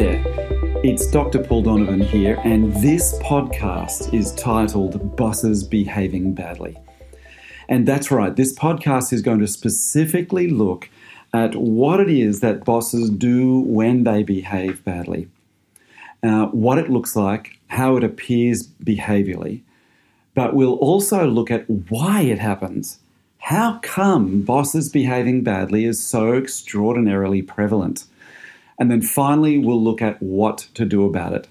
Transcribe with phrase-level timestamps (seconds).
[0.00, 0.24] there.
[0.82, 1.40] It's Dr.
[1.40, 6.78] Paul Donovan here, and this podcast is titled Bosses Behaving Badly.
[7.68, 10.88] And that's right, this podcast is going to specifically look
[11.34, 15.28] at what it is that bosses do when they behave badly,
[16.22, 19.60] uh, what it looks like, how it appears behaviorally.
[20.34, 23.00] But we'll also look at why it happens.
[23.36, 28.06] How come bosses behaving badly is so extraordinarily prevalent?
[28.80, 31.46] And then finally, we'll look at what to do about it.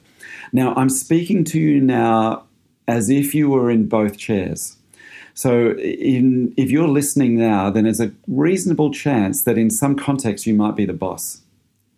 [0.51, 2.43] Now, I'm speaking to you now
[2.88, 4.77] as if you were in both chairs.
[5.35, 10.47] So, in, if you're listening now, then there's a reasonable chance that in some context
[10.47, 11.41] you might be the boss.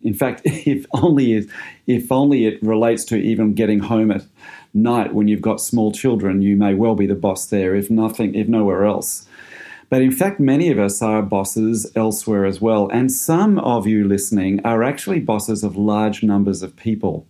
[0.02, 1.48] In fact, if only
[1.86, 4.26] if only it relates to even getting home at
[4.74, 7.74] night when you've got small children, you may well be the boss there.
[7.74, 9.26] If nothing, if nowhere else.
[9.92, 12.88] But in fact, many of us are bosses elsewhere as well.
[12.88, 17.26] And some of you listening are actually bosses of large numbers of people.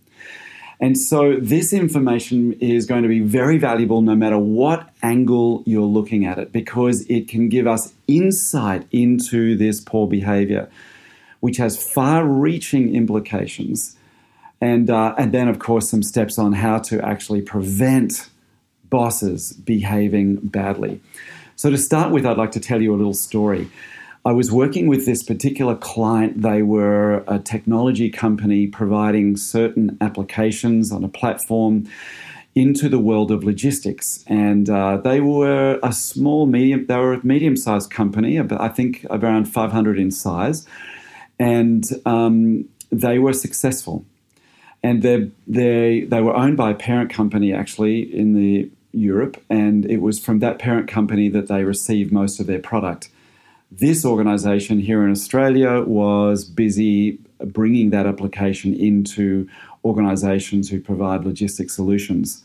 [0.79, 5.81] And so this information is going to be very valuable no matter what angle you're
[5.81, 10.69] looking at it because it can give us insight into this poor behavior,
[11.41, 13.97] which has far reaching implications.
[14.61, 18.29] And, uh, and then, of course, some steps on how to actually prevent
[18.89, 21.01] bosses behaving badly.
[21.63, 23.69] So, to start with, I'd like to tell you a little story.
[24.25, 26.41] I was working with this particular client.
[26.41, 31.89] They were a technology company providing certain applications on a platform
[32.53, 34.25] into the world of logistics.
[34.27, 39.05] And uh, they were a small, medium, they were a medium sized company, I think
[39.09, 40.67] around 500 in size.
[41.39, 44.03] And um, they were successful.
[44.83, 49.85] And they they they were owned by a parent company actually in the Europe, and
[49.85, 53.09] it was from that parent company that they received most of their product.
[53.71, 59.49] This organization here in Australia was busy bringing that application into
[59.83, 62.43] organizations who provide logistics solutions.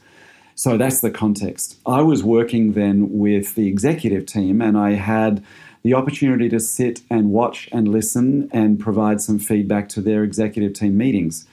[0.55, 1.77] So that's the context.
[1.87, 5.45] I was working then with the executive team, and I had
[5.85, 10.73] the opportunity to sit and watch and listen and provide some feedback to their executive
[10.73, 11.47] team meetings.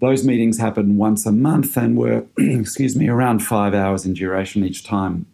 [0.00, 4.64] Those meetings happened once a month and were, excuse me, around five hours in duration
[4.64, 5.26] each time.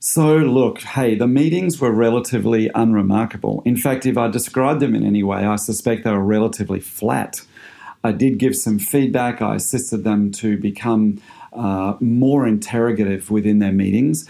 [0.00, 3.62] So, look, hey, the meetings were relatively unremarkable.
[3.64, 7.40] In fact, if I describe them in any way, I suspect they were relatively flat.
[8.02, 11.20] I did give some feedback, I assisted them to become
[11.52, 14.28] uh, more interrogative within their meetings.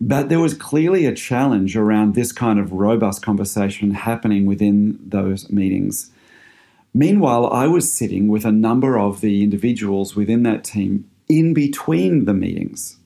[0.00, 5.48] But there was clearly a challenge around this kind of robust conversation happening within those
[5.50, 6.10] meetings.
[6.94, 12.26] Meanwhile, I was sitting with a number of the individuals within that team in between
[12.26, 12.98] the meetings.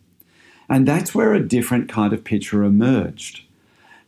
[0.69, 3.45] And that's where a different kind of picture emerged.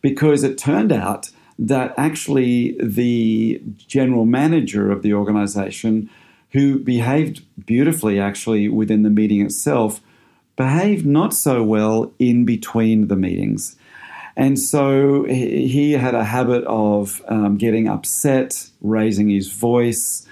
[0.00, 6.10] Because it turned out that actually the general manager of the organization,
[6.50, 10.00] who behaved beautifully actually within the meeting itself,
[10.56, 13.76] behaved not so well in between the meetings.
[14.38, 20.24] And so he had a habit of um, getting upset, raising his voice,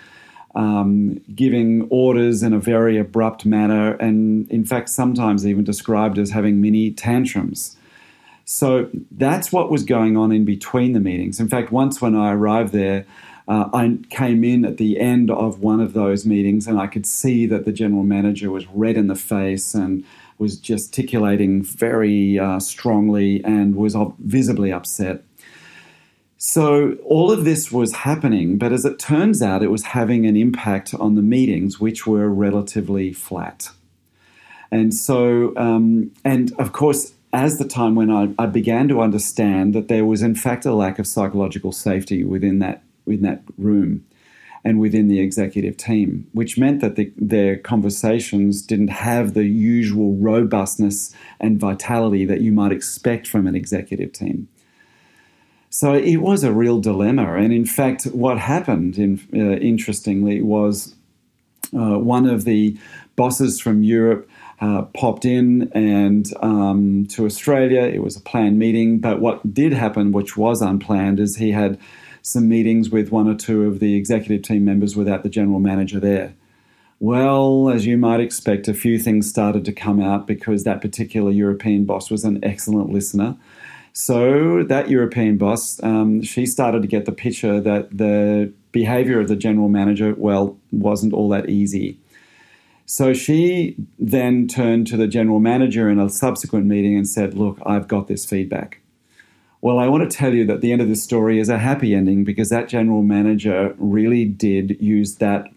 [0.54, 6.30] um, giving orders in a very abrupt manner, and in fact, sometimes even described as
[6.30, 7.76] having mini tantrums.
[8.44, 11.40] So that's what was going on in between the meetings.
[11.40, 13.06] In fact, once when I arrived there,
[13.48, 17.06] uh, I came in at the end of one of those meetings and I could
[17.06, 20.04] see that the general manager was red in the face and
[20.38, 25.24] was gesticulating very uh, strongly and was visibly upset.
[26.38, 30.36] So, all of this was happening, but as it turns out, it was having an
[30.36, 33.70] impact on the meetings, which were relatively flat.
[34.70, 39.74] And so, um, and of course, as the time when I, I began to understand
[39.74, 44.05] that there was, in fact, a lack of psychological safety within that, within that room
[44.66, 50.16] and within the executive team, which meant that the, their conversations didn't have the usual
[50.16, 54.48] robustness and vitality that you might expect from an executive team.
[55.71, 57.36] So it was a real dilemma.
[57.36, 60.97] And in fact, what happened, in, uh, interestingly, was
[61.72, 62.77] uh, one of the
[63.15, 64.28] bosses from Europe
[64.60, 67.83] uh, popped in and um, to Australia.
[67.83, 71.78] It was a planned meeting, but what did happen, which was unplanned, is he had
[72.26, 76.00] some meetings with one or two of the executive team members without the general manager
[76.00, 76.34] there.
[76.98, 81.30] Well, as you might expect, a few things started to come out because that particular
[81.30, 83.36] European boss was an excellent listener.
[83.92, 89.28] So that European boss, um, she started to get the picture that the behavior of
[89.28, 91.96] the general manager, well, wasn't all that easy.
[92.86, 97.60] So she then turned to the general manager in a subsequent meeting and said, Look,
[97.64, 98.80] I've got this feedback.
[99.66, 101.92] Well, I want to tell you that the end of this story is a happy
[101.92, 105.48] ending because that general manager really did use that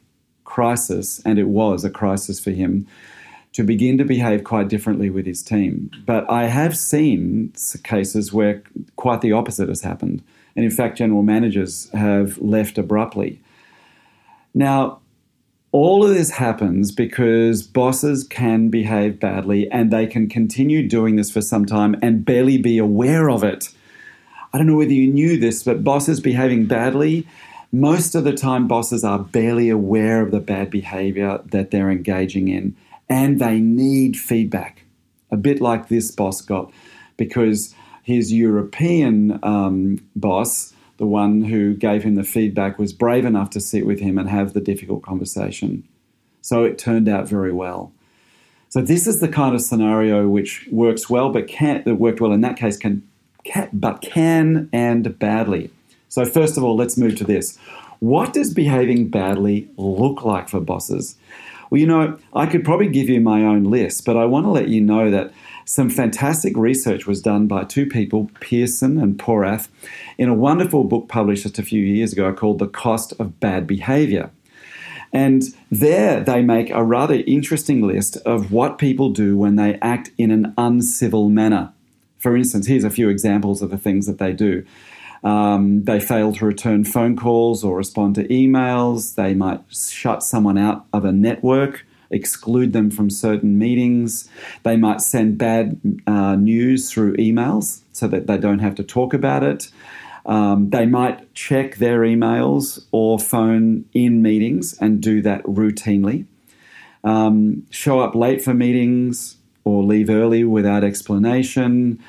[0.45, 2.87] crisis, and it was a crisis for him,
[3.53, 5.91] to begin to behave quite differently with his team.
[6.07, 7.53] But I have seen
[7.83, 8.63] cases where
[8.95, 10.23] quite the opposite has happened.
[10.55, 13.39] And in fact, general managers have left abruptly.
[14.55, 15.01] Now,
[15.71, 21.29] all of this happens because bosses can behave badly and they can continue doing this
[21.29, 23.69] for some time and barely be aware of it.
[24.53, 27.27] I don't know whether you knew this, but bosses behaving badly,
[27.71, 32.47] most of the time, bosses are barely aware of the bad behavior that they're engaging
[32.47, 32.75] in
[33.07, 34.83] and they need feedback.
[35.31, 36.71] A bit like this boss got
[37.17, 43.51] because his European um, boss, the one who gave him the feedback, was brave enough
[43.51, 45.87] to sit with him and have the difficult conversation.
[46.41, 47.91] So it turned out very well.
[48.69, 52.31] So this is the kind of scenario which works well, but can't that worked well
[52.31, 53.08] in that case can, can
[53.73, 55.71] but can and badly.
[56.07, 57.57] So first of all, let's move to this.
[57.99, 61.17] What does behaving badly look like for bosses?
[61.69, 64.49] Well, you know, I could probably give you my own list, but I want to
[64.49, 65.31] let you know that
[65.65, 69.67] some fantastic research was done by two people, Pearson and Porath,
[70.17, 73.67] in a wonderful book published just a few years ago called The Cost of Bad
[73.67, 74.31] Behavior.
[75.13, 80.11] And there they make a rather interesting list of what people do when they act
[80.17, 81.71] in an uncivil manner.
[82.19, 84.65] For instance, here's a few examples of the things that they do.
[85.23, 89.15] Um, they fail to return phone calls or respond to emails.
[89.15, 94.29] They might shut someone out of a network, exclude them from certain meetings.
[94.63, 99.13] They might send bad uh, news through emails so that they don't have to talk
[99.13, 99.71] about it.
[100.25, 106.25] Um, they might check their emails or phone in meetings and do that routinely.
[107.03, 109.37] Um, show up late for meetings
[109.69, 111.99] or leave early without explanation.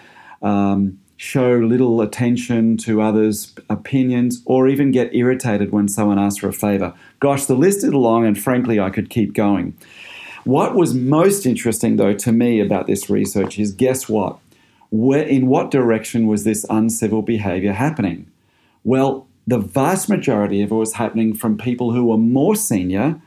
[0.42, 6.48] Um, show little attention to others' opinions, or even get irritated when someone asks for
[6.48, 6.94] a favor.
[7.20, 9.76] Gosh, the list is long, and frankly, I could keep going.
[10.44, 14.38] What was most interesting, though, to me about this research is guess what?
[14.90, 18.26] Where, in what direction was this uncivil behavior happening?
[18.82, 23.20] Well, the vast majority of it was happening from people who were more senior,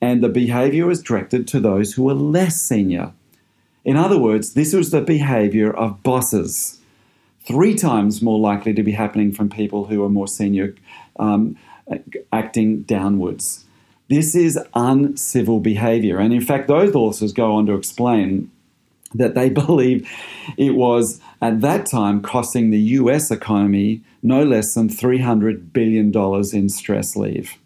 [0.00, 3.12] and the behavior was directed to those who were less senior.
[3.86, 6.80] In other words, this was the behavior of bosses
[7.44, 10.74] three times more likely to be happening from people who are more senior
[11.20, 11.56] um,
[12.32, 13.64] acting downwards.
[14.08, 16.18] This is uncivil behavior.
[16.18, 18.50] And in fact, those authors go on to explain
[19.14, 20.10] that they believe
[20.56, 26.12] it was at that time costing the US economy no less than $300 billion
[26.52, 27.56] in stress leave.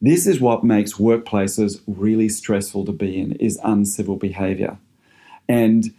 [0.00, 4.78] This is what makes workplaces really stressful to be in is uncivil behavior.
[5.48, 5.94] And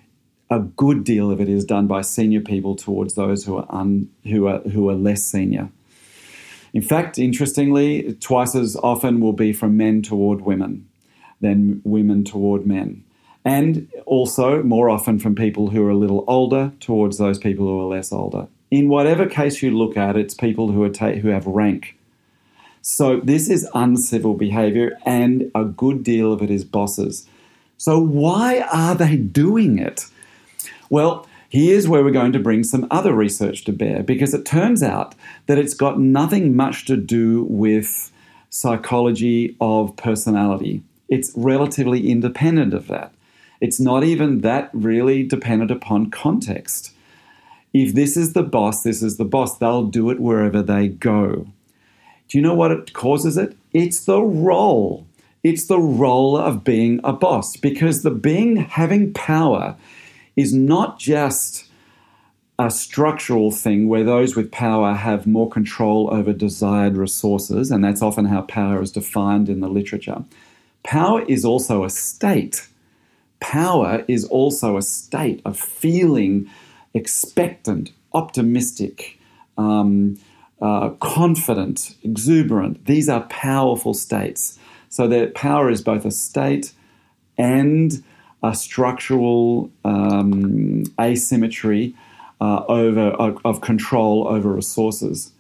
[0.50, 4.10] a good deal of it is done by senior people towards those who are un,
[4.24, 5.70] who are who are less senior.
[6.74, 10.88] In fact, interestingly, twice as often will be from men toward women
[11.42, 13.04] than women toward men.
[13.44, 17.80] And also more often from people who are a little older towards those people who
[17.80, 18.48] are less older.
[18.72, 21.98] In whatever case you look at, it's people who are ta- who have rank.
[22.82, 27.28] So this is uncivil behavior, and a good deal of it is bosses.
[27.78, 30.06] So why are they doing it?
[30.90, 34.82] Well, here's where we're going to bring some other research to bear because it turns
[34.82, 35.16] out
[35.48, 38.12] that it's got nothing much to do with
[38.50, 40.82] psychology of personality.
[41.10, 43.14] It's relatively independent of that.
[43.62, 46.92] It's not even that really dependent upon context.
[47.74, 49.58] If this is the boss, this is the boss.
[49.58, 51.48] They'll do it wherever they go.
[52.28, 53.56] Do you know what it causes it?
[53.74, 55.06] It's the role.
[55.46, 59.78] It's the role of being a boss because the being having power
[60.36, 61.68] is not just
[62.58, 68.02] a structural thing where those with power have more control over desired resources, and that's
[68.02, 70.24] often how power is defined in the literature.
[70.82, 72.68] Power is also a state.
[73.40, 76.50] Power is also a state of feeling
[76.96, 79.20] expectant, optimistic,
[79.60, 80.18] um,
[80.60, 82.88] uh, confident, exuberant.
[82.88, 84.58] These are powerful states.
[84.96, 86.72] So that power is both a state
[87.38, 88.02] and
[88.42, 91.94] a structural um, asymmetry
[92.40, 95.34] uh, over of, control over resources.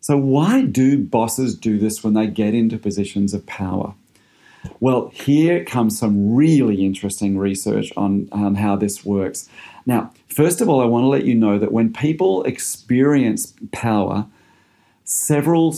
[0.00, 3.92] So why do bosses do this when they get into positions of power?
[4.80, 9.50] Well, here comes some really interesting research on, on how this works.
[9.84, 14.24] Now, first of all, I want to let you know that when people experience power,
[15.04, 15.76] several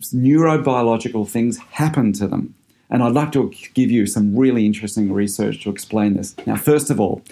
[0.00, 2.54] neurobiological things happen to them.
[2.90, 6.34] And I'd like to give you some really interesting research to explain this.
[6.46, 7.22] Now, first of all,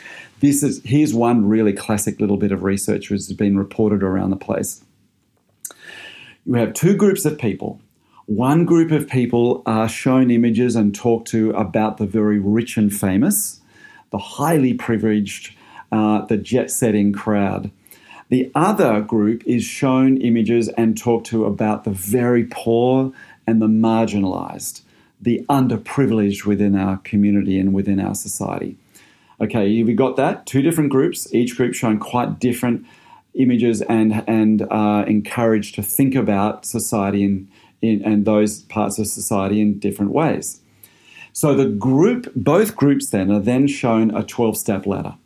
[0.41, 4.31] this is here's one really classic little bit of research which has been reported around
[4.31, 4.85] the place.
[6.45, 7.81] You have two groups of people.
[8.27, 12.93] One group of people are shown images and talked to about the very rich and
[12.93, 13.61] famous,
[14.11, 15.57] the highly privileged,
[15.91, 17.71] uh, the jet setting crowd.
[18.29, 23.13] The other group is shown images and talked to about the very poor
[23.47, 24.83] and the marginalized,
[25.21, 28.77] the underprivileged within our community and within our society.
[29.41, 30.47] Okay, we got that.
[30.47, 32.85] Two different groups, each group showing quite different
[33.35, 37.49] images and and uh, encouraged to think about society in,
[37.83, 40.61] in and those parts of society in different ways.
[41.33, 45.17] So the group, both groups then are then shown a 12-step ladder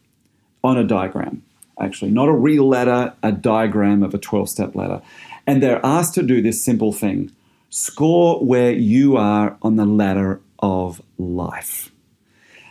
[0.65, 1.45] on a diagram.
[1.81, 5.01] Actually, not a real ladder, a diagram of a 12-step ladder.
[5.47, 7.33] And they're asked to do this simple thing.
[7.71, 11.91] Score where you are on the ladder of life.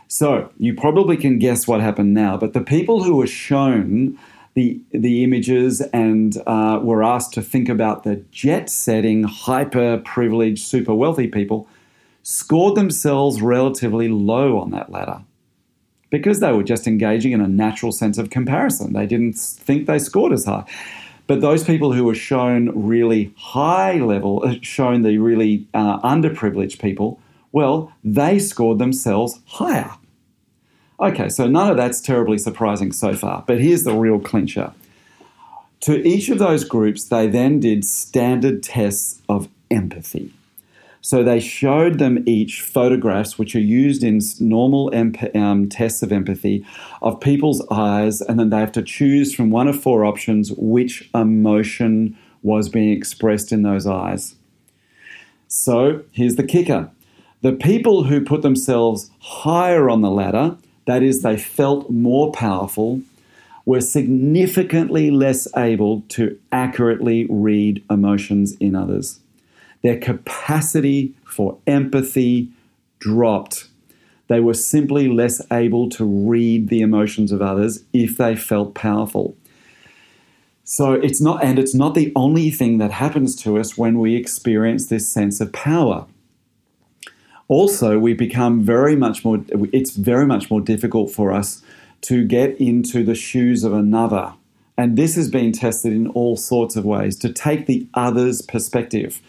[0.07, 4.17] So you probably can guess what happened now, but the people who were shown
[4.55, 10.63] the, the images and uh, were asked to think about the jet setting, hyper privileged,
[10.63, 11.67] super wealthy people
[12.23, 15.21] scored themselves relatively low on that ladder
[16.09, 18.93] because they were just engaging in a natural sense of comparison.
[18.93, 20.65] They didn't think they scored as high.
[21.27, 26.81] But those people who were shown really high level, uh, shown the really uh, underprivileged
[26.81, 29.91] people, well, they scored themselves higher.
[30.99, 34.73] Okay, so none of that's terribly surprising so far, but here's the real clincher.
[35.81, 40.33] To each of those groups, they then did standard tests of empathy.
[41.01, 44.91] So they showed them each photographs, which are used in normal
[45.33, 46.65] um, tests of empathy,
[47.01, 51.09] of people's eyes, and then they have to choose from one of four options which
[51.15, 54.35] emotion was being expressed in those eyes.
[55.47, 56.91] So here's the kicker
[57.41, 60.57] the people who put themselves higher on the ladder
[60.89, 63.01] that is, they felt more powerful,
[63.63, 69.19] were significantly less able to accurately read emotions in others.
[69.81, 72.49] Their capacity for empathy
[72.99, 73.67] dropped.
[74.27, 79.35] They were simply less able to read the emotions of others if they felt powerful.
[80.63, 84.15] So it's not, and it's not the only thing that happens to us when we
[84.15, 86.05] experience this sense of power
[87.49, 89.43] also we become very much more
[89.73, 91.61] it's very much more difficult for us
[91.99, 94.33] to get into the shoes of another
[94.77, 99.21] and this has been tested in all sorts of ways to take the other's perspective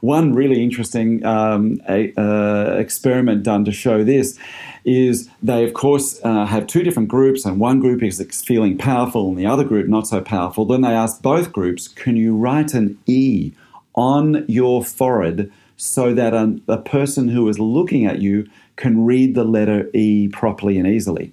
[0.00, 4.38] one really interesting um, a, uh, experiment done to show this
[4.84, 9.28] is they of course uh, have two different groups and one group is feeling powerful
[9.28, 12.74] and the other group not so powerful then they ask both groups can you write
[12.74, 13.52] an e
[13.94, 19.34] on your forehead so that a, a person who is looking at you can read
[19.34, 21.32] the letter E properly and easily.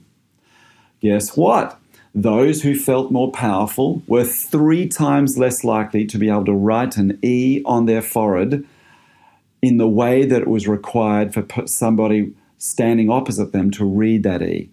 [1.01, 1.79] Guess what?
[2.17, 6.95] Those who felt more powerful were three times less likely to be able to write
[6.95, 8.65] an E on their forehead
[9.61, 14.41] in the way that it was required for somebody standing opposite them to read that
[14.41, 14.69] E.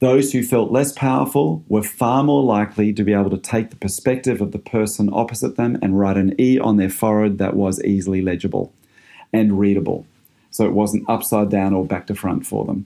[0.00, 3.76] Those who felt less powerful were far more likely to be able to take the
[3.76, 7.82] perspective of the person opposite them and write an E on their forehead that was
[7.84, 8.70] easily legible
[9.32, 10.04] and readable.
[10.50, 12.84] So it wasn't upside down or back to front for them.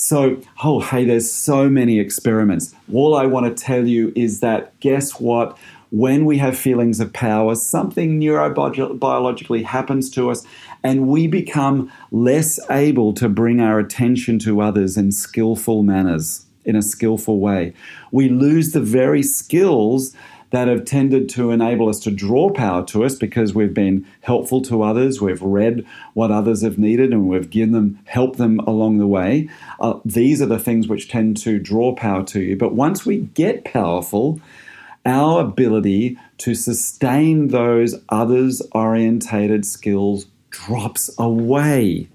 [0.00, 2.72] So, oh, hey, there's so many experiments.
[2.94, 5.58] All I want to tell you is that guess what?
[5.90, 10.46] When we have feelings of power, something neurobiologically happens to us,
[10.84, 16.76] and we become less able to bring our attention to others in skillful manners, in
[16.76, 17.72] a skillful way.
[18.12, 20.14] We lose the very skills
[20.50, 24.62] that have tended to enable us to draw power to us because we've been helpful
[24.62, 28.98] to others, we've read what others have needed, and we've given them help them along
[28.98, 29.48] the way.
[29.80, 32.56] Uh, these are the things which tend to draw power to you.
[32.56, 34.40] But once we get powerful,
[35.04, 42.08] our ability to sustain those others orientated skills drops away.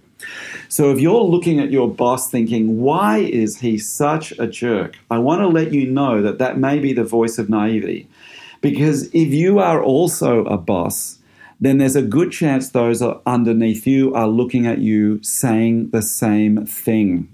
[0.70, 4.98] So if you're looking at your boss thinking, why is he such a jerk?
[5.12, 8.08] I want to let you know that that may be the voice of naivety.
[8.64, 11.20] Because if you are also a boss,
[11.60, 16.66] then there's a good chance those underneath you are looking at you saying the same
[16.66, 17.28] thing.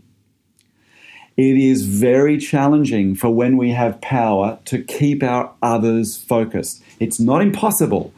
[1.37, 6.83] It is very challenging for when we have power to keep our others focused.
[6.99, 8.11] It's not impossible,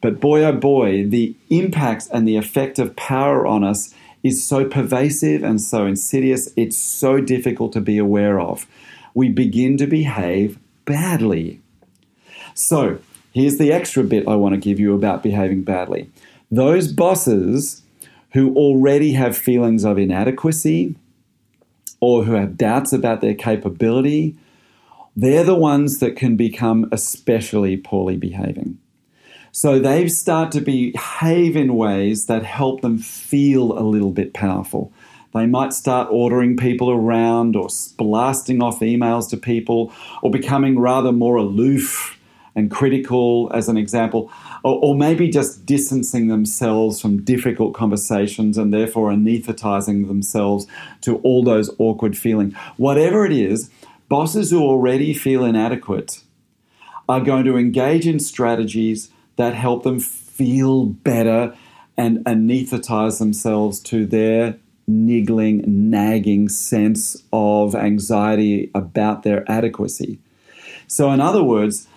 [0.00, 4.64] but boy oh boy, the impact and the effect of power on us is so
[4.64, 8.66] pervasive and so insidious, it's so difficult to be aware of.
[9.12, 11.60] We begin to behave badly.
[12.58, 13.00] So,
[13.34, 16.10] here's the extra bit I want to give you about behaving badly.
[16.50, 17.82] Those bosses
[18.32, 20.94] who already have feelings of inadequacy
[22.00, 24.36] or who have doubts about their capability,
[25.14, 28.78] they're the ones that can become especially poorly behaving.
[29.52, 34.94] So they start to behave in ways that help them feel a little bit powerful.
[35.34, 41.12] They might start ordering people around or blasting off emails to people or becoming rather
[41.12, 42.15] more aloof
[42.56, 44.32] and critical, as an example,
[44.64, 50.66] or, or, maybe just distancing themselves from difficult conversations and therefore anesthetizing themselves
[51.02, 52.54] to all those awkward feelings.
[52.78, 53.70] Whatever it is,
[54.08, 56.22] bosses who already feel inadequate
[57.08, 61.54] are going to engage in strategies that help them feel better
[61.96, 70.18] and anesthetize themselves to their niggling, nagging sense of anxiety about their adequacy.
[70.86, 71.88] So, in other words,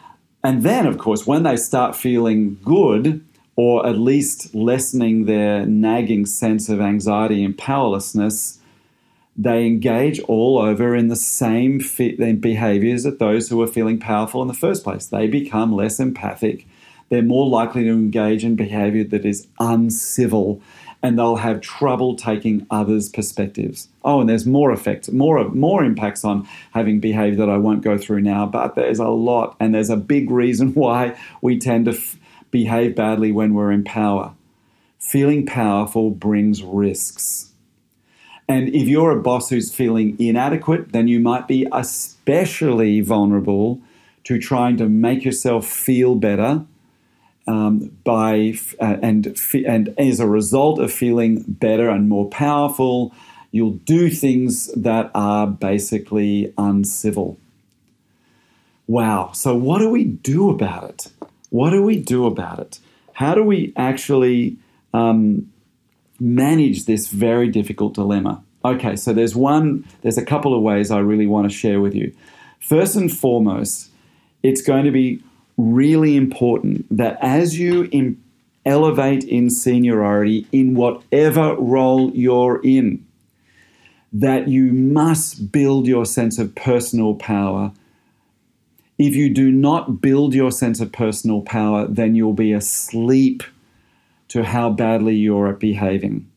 [0.43, 6.25] and then, of course, when they start feeling good, or at least lessening their nagging
[6.25, 8.60] sense of anxiety and powerlessness,
[9.36, 11.79] they engage all over in the same
[12.39, 15.08] behaviors that those who are feeling powerful in the first place.
[15.08, 16.67] They become less empathic.
[17.10, 20.62] They're more likely to engage in behavior that is uncivil
[21.01, 23.88] and they'll have trouble taking others' perspectives.
[24.03, 27.98] Oh, and there's more effects, more more impacts on having behavior that I won't go
[27.98, 31.91] through now, but there's a lot, and there's a big reason why we tend to
[31.91, 32.18] f-
[32.51, 34.34] behave badly when we're in power.
[35.00, 37.51] Feeling powerful brings risks.
[38.48, 43.79] And if you're a boss who's feeling inadequate, then you might be especially vulnerable
[44.24, 46.65] to trying to make yourself feel better
[47.50, 53.12] um, by uh, and and as a result of feeling better and more powerful,
[53.51, 57.39] you'll do things that are basically uncivil.
[58.86, 59.32] Wow.
[59.34, 61.12] So what do we do about it?
[61.50, 62.79] What do we do about it?
[63.13, 64.58] How do we actually
[64.94, 65.51] um,
[66.20, 68.44] manage this very difficult dilemma?
[68.63, 71.96] Okay, so there's one, there's a couple of ways I really want to share with
[71.96, 72.13] you.
[72.60, 73.89] First and foremost,
[74.44, 75.24] it's going to be
[75.60, 78.22] really important that as you in,
[78.65, 83.06] elevate in seniority in whatever role you're in,
[84.13, 87.72] that you must build your sense of personal power.
[88.98, 93.43] If you do not build your sense of personal power, then you'll be asleep
[94.30, 96.30] to how badly you're behaving.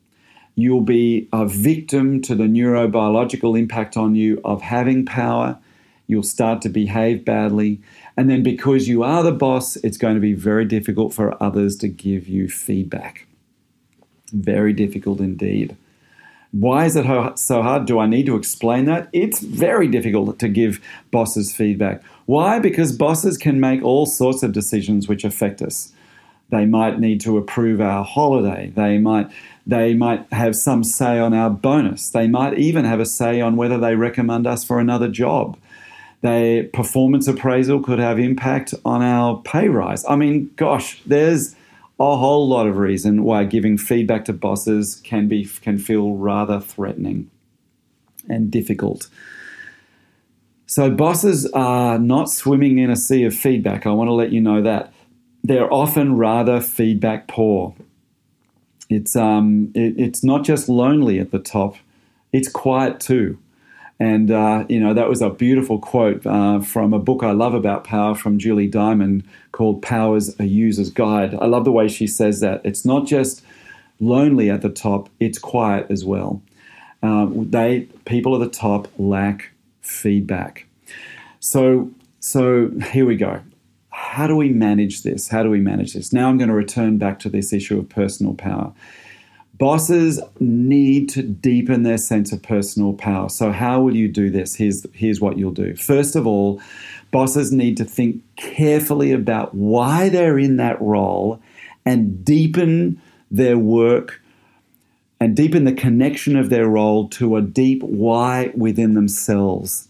[0.55, 5.59] You'll be a victim to the neurobiological impact on you of having power.
[6.07, 7.81] You'll start to behave badly.
[8.17, 11.77] And then because you are the boss, it's going to be very difficult for others
[11.77, 13.27] to give you feedback.
[14.33, 15.77] Very difficult indeed.
[16.53, 17.87] Why is it so hard?
[17.87, 19.09] Do I need to explain that?
[19.13, 22.03] It's very difficult to give bosses feedback.
[22.27, 22.59] Why?
[22.59, 25.93] Because bosses can make all sorts of decisions which affect us.
[26.51, 28.71] They might need to approve our holiday.
[28.75, 29.31] They might
[29.67, 32.11] they might have some say on our bonus.
[32.11, 35.57] They might even have a say on whether they recommend us for another job.
[36.23, 40.05] Their performance appraisal could have impact on our pay rise.
[40.09, 41.55] I mean, gosh, there's
[41.99, 46.61] a whole lot of reason why giving feedback to bosses can be can feel rather
[46.61, 47.31] threatening
[48.29, 49.09] and difficult.
[50.67, 53.87] So bosses are not swimming in a sea of feedback.
[53.87, 54.93] I want to let you know that
[55.45, 57.75] they're often rather feedback poor.
[58.89, 61.77] It's um, it, it's not just lonely at the top;
[62.33, 63.39] it's quiet too.
[63.99, 67.55] And, uh, you know, that was a beautiful quote uh, from a book I love
[67.55, 71.35] about power from Julie Diamond called Power's a User's Guide.
[71.35, 72.63] I love the way she says that.
[72.65, 73.45] It's not just
[74.01, 76.43] lonely at the top, it's quiet as well.
[77.03, 79.51] Um, they people at the top lack
[79.81, 80.67] feedback.
[81.41, 83.41] So, so here we go.
[83.91, 85.29] How do we manage this?
[85.29, 86.13] How do we manage this?
[86.13, 88.73] Now I'm going to return back to this issue of personal power.
[89.55, 93.29] Bosses need to deepen their sense of personal power.
[93.29, 94.57] So, how will you do this?
[94.57, 95.77] Here's, here's what you'll do.
[95.77, 96.61] First of all,
[97.11, 101.41] bosses need to think carefully about why they're in that role
[101.85, 104.21] and deepen their work
[105.21, 109.87] and deepen the connection of their role to a deep why within themselves.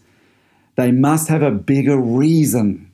[0.75, 2.91] They must have a bigger reason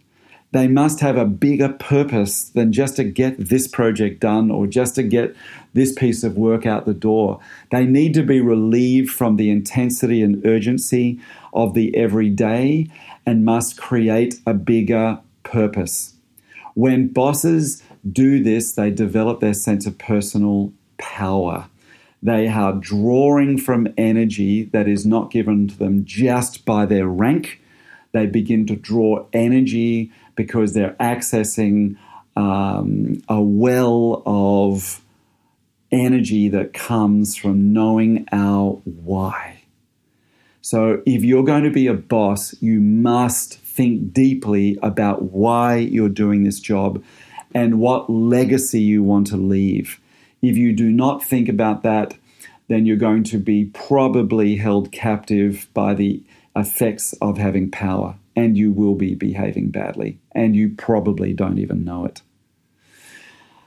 [0.51, 4.95] they must have a bigger purpose than just to get this project done or just
[4.95, 5.35] to get
[5.73, 7.39] this piece of work out the door.
[7.71, 11.19] They need to be relieved from the intensity and urgency
[11.53, 12.89] of the everyday
[13.25, 16.15] and must create a bigger purpose.
[16.73, 21.67] When bosses do this, they develop their sense of personal power.
[22.23, 27.62] They are drawing from energy that is not given to them just by their rank.
[28.12, 31.97] They begin to draw energy because they're accessing
[32.38, 35.02] um, a well of
[35.91, 39.63] energy that comes from knowing our why.
[40.62, 46.08] So, if you're going to be a boss, you must think deeply about why you're
[46.08, 47.04] doing this job
[47.54, 49.99] and what legacy you want to leave.
[50.41, 52.15] If you do not think about that,
[52.69, 56.23] then you're going to be probably held captive by the
[56.56, 61.84] effects of having power, and you will be behaving badly, and you probably don't even
[61.84, 62.22] know it.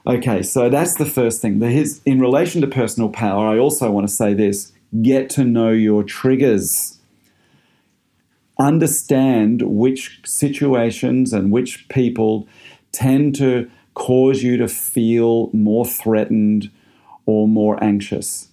[0.05, 1.61] Okay, so that's the first thing.
[2.05, 6.03] In relation to personal power, I also want to say this get to know your
[6.03, 6.99] triggers.
[8.59, 12.47] Understand which situations and which people
[12.91, 16.69] tend to cause you to feel more threatened
[17.25, 18.49] or more anxious.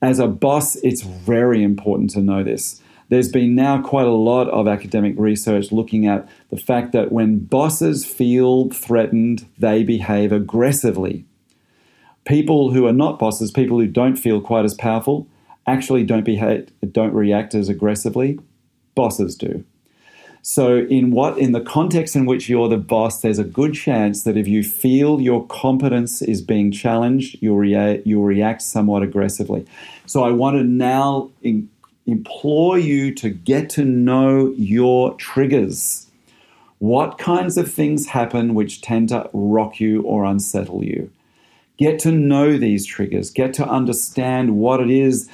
[0.00, 2.80] As a boss, it's very important to know this.
[3.08, 7.40] There's been now quite a lot of academic research looking at the fact that when
[7.40, 11.24] bosses feel threatened, they behave aggressively.
[12.24, 15.28] People who are not bosses, people who don't feel quite as powerful,
[15.66, 18.38] actually don't behave, don't react as aggressively.
[18.94, 19.64] Bosses do.
[20.46, 24.24] So, in what in the context in which you're the boss, there's a good chance
[24.24, 29.64] that if you feel your competence is being challenged, you'll, rea- you'll react somewhat aggressively.
[30.04, 31.70] So, I want to now in-
[32.06, 36.06] implore you to get to know your triggers.
[36.78, 41.10] What kinds of things happen which tend to rock you or unsettle you?
[41.78, 45.28] Get to know these triggers, get to understand what it is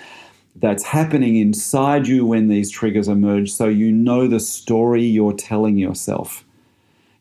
[0.56, 5.76] that's happening inside you when these triggers emerge so you know the story you're telling
[5.76, 6.44] yourself.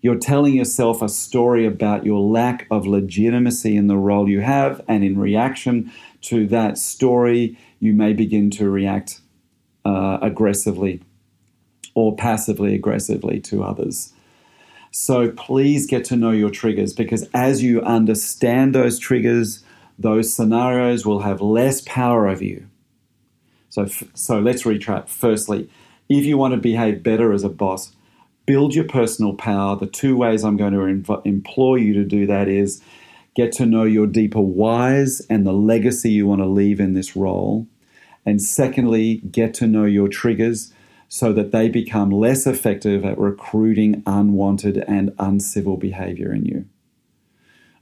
[0.01, 4.81] You're telling yourself a story about your lack of legitimacy in the role you have,
[4.87, 9.19] and in reaction to that story, you may begin to react
[9.89, 11.01] uh, aggressively
[11.95, 14.13] or passively aggressively to others.
[14.91, 19.63] So please get to know your triggers because as you understand those triggers,
[19.97, 22.67] those scenarios will have less power over you.
[23.69, 25.09] So, so let's retract.
[25.09, 25.69] Firstly,
[26.07, 27.91] if you want to behave better as a boss,
[28.45, 29.75] build your personal power.
[29.75, 32.81] The two ways I'm going to inv- implore you to do that is
[33.35, 37.15] get to know your deeper whys and the legacy you want to leave in this
[37.15, 37.67] role.
[38.25, 40.73] And secondly, get to know your triggers
[41.07, 46.65] so that they become less effective at recruiting unwanted and uncivil behavior in you.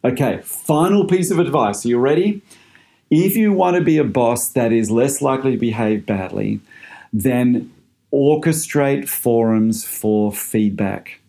[0.03, 1.85] Okay, final piece of advice.
[1.85, 2.41] Are you ready?
[3.09, 6.61] If you want to be a boss that is less likely to behave badly,
[7.11, 7.73] then
[8.13, 11.19] orchestrate forums for feedback.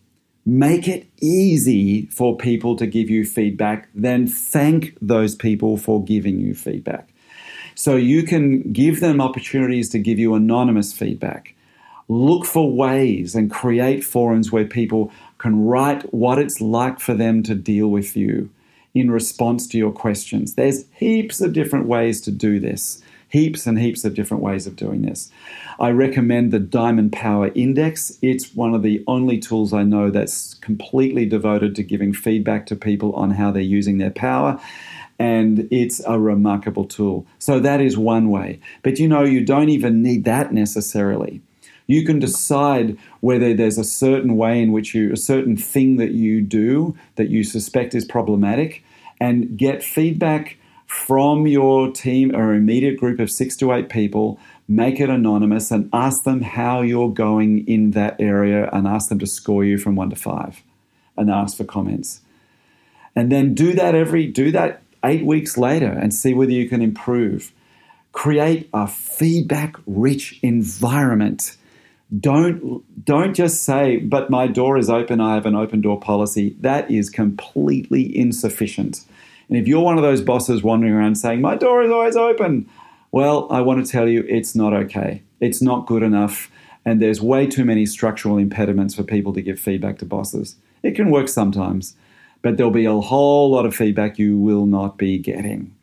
[0.45, 6.39] Make it easy for people to give you feedback, then thank those people for giving
[6.39, 7.08] you feedback.
[7.79, 11.55] So you can give them opportunities to give you anonymous feedback.
[12.09, 17.41] Look for ways and create forums where people can write what it's like for them
[17.43, 18.49] to deal with you
[18.93, 20.55] in response to your questions.
[20.55, 23.01] There's heaps of different ways to do this.
[23.29, 25.31] Heaps and heaps of different ways of doing this.
[25.79, 28.17] I recommend the Diamond Power Index.
[28.21, 32.75] It's one of the only tools I know that's completely devoted to giving feedback to
[32.75, 34.59] people on how they're using their power
[35.19, 37.27] and it's a remarkable tool.
[37.37, 38.61] So that is one way.
[38.81, 41.41] But you know, you don't even need that necessarily.
[41.87, 46.11] You can decide whether there's a certain way in which you, a certain thing that
[46.11, 48.83] you do that you suspect is problematic,
[49.19, 54.39] and get feedback from your team or immediate group of six to eight people.
[54.67, 59.19] Make it anonymous and ask them how you're going in that area and ask them
[59.19, 60.63] to score you from one to five
[61.17, 62.21] and ask for comments.
[63.15, 66.81] And then do that every, do that eight weeks later and see whether you can
[66.81, 67.51] improve.
[68.11, 71.55] Create a feedback rich environment.
[72.19, 76.55] Don't, don't just say, but my door is open, I have an open door policy.
[76.59, 79.05] That is completely insufficient.
[79.47, 82.69] And if you're one of those bosses wandering around saying, my door is always open,
[83.11, 85.23] well, I want to tell you it's not okay.
[85.39, 86.51] It's not good enough.
[86.85, 90.55] And there's way too many structural impediments for people to give feedback to bosses.
[90.81, 91.95] It can work sometimes,
[92.41, 95.75] but there'll be a whole lot of feedback you will not be getting.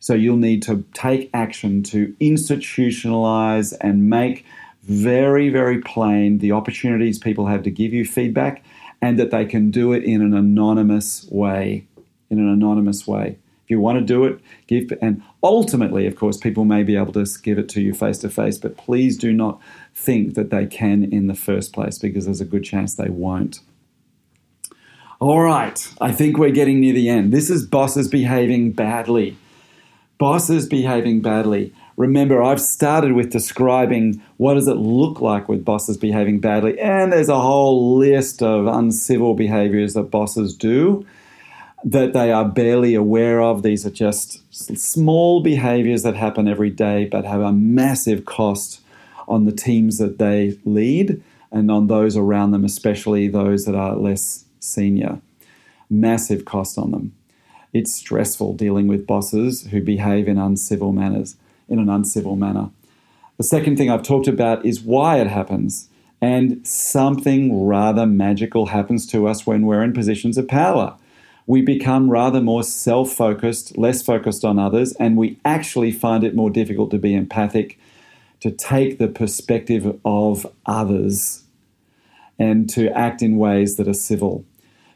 [0.00, 4.46] So you'll need to take action to institutionalize and make
[4.82, 8.64] very, very plain the opportunities people have to give you feedback
[9.02, 11.86] and that they can do it in an anonymous way.
[12.30, 13.38] In an anonymous way.
[13.64, 17.12] If you want to do it, give, and ultimately, of course, people may be able
[17.12, 19.60] to give it to you face to face, but please do not
[19.94, 23.60] think that they can in the first place because there's a good chance they won't.
[25.20, 27.30] All right, I think we're getting near the end.
[27.30, 29.36] This is bosses behaving badly.
[30.16, 31.74] Bosses behaving badly.
[31.98, 37.12] Remember, I've started with describing what does it look like with bosses behaving badly, and
[37.12, 41.04] there's a whole list of uncivil behaviors that bosses do.
[41.84, 43.62] that they are barely aware of.
[43.62, 48.80] These are just small behaviors that happen every day but have a massive cost
[49.28, 53.96] on the teams that they lead and on those around them, especially those that are
[53.96, 55.20] less senior.
[55.88, 57.14] Massive cost on them.
[57.72, 61.36] It's stressful dealing with bosses who behave in uncivil manners,
[61.68, 62.70] in an uncivil manner.
[63.36, 65.88] The second thing I've talked about is why it happens.
[66.20, 70.96] And something rather magical happens to us when we're in positions of power.
[71.46, 76.36] We become rather more self focused, less focused on others, and we actually find it
[76.36, 77.78] more difficult to be empathic,
[78.40, 81.44] to take the perspective of others,
[82.38, 84.44] and to act in ways that are civil.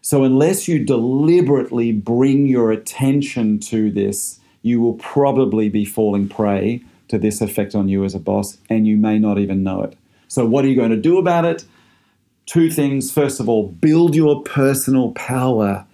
[0.07, 6.83] So, unless you deliberately bring your attention to this, you will probably be falling prey
[7.09, 9.97] to this effect on you as a boss, and you may not even know it.
[10.29, 11.65] So, what are you going to do about it?
[12.45, 13.11] Two things.
[13.11, 15.87] First of all, build your personal power.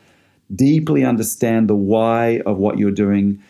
[0.53, 3.41] Deeply understand the why of what you're doing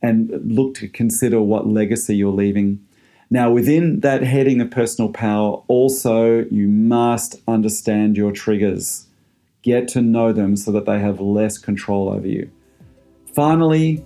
[0.00, 2.86] and look to consider what legacy you're leaving.
[3.30, 9.03] Now, within that heading of personal power, also you must understand your triggers.
[9.64, 12.50] Get to know them so that they have less control over you.
[13.34, 14.04] Finally,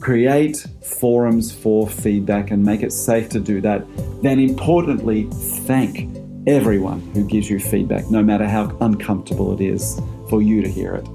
[0.00, 3.86] create forums for feedback and make it safe to do that.
[4.22, 5.28] Then, importantly,
[5.66, 6.08] thank
[6.48, 10.96] everyone who gives you feedback, no matter how uncomfortable it is for you to hear
[10.96, 11.06] it.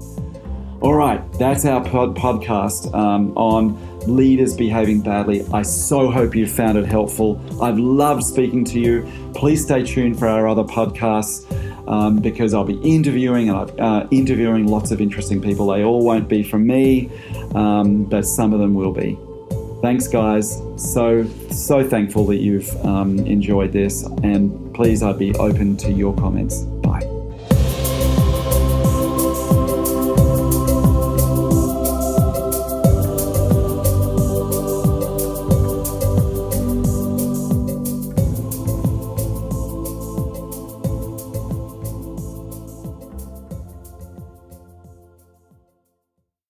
[0.80, 3.76] All right, that's our pod- podcast um, on
[4.06, 5.44] leaders behaving badly.
[5.52, 7.38] I so hope you found it helpful.
[7.60, 9.32] I've loved speaking to you.
[9.34, 11.44] Please stay tuned for our other podcasts.
[11.88, 15.68] Um, because I'll be interviewing and I'm uh, interviewing lots of interesting people.
[15.68, 17.10] They all won't be from me,
[17.54, 19.18] um, but some of them will be.
[19.80, 20.60] Thanks, guys.
[20.76, 26.14] So, so thankful that you've um, enjoyed this, and please, I'd be open to your
[26.14, 26.66] comments.